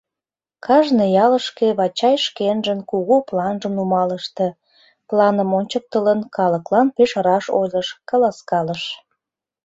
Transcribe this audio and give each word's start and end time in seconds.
Кажне 0.65 1.05
ялышке 1.25 1.67
Вачай 1.79 2.15
шкенжын 2.25 2.79
кугу 2.89 3.15
планжым 3.29 3.73
нумалыште, 3.77 4.47
планым 5.09 5.49
ончыктылын, 5.59 6.19
калыклан 6.35 6.87
пеш 6.95 7.11
раш 7.25 7.45
ойлыш, 7.59 7.87
каласкалыш. 8.09 8.83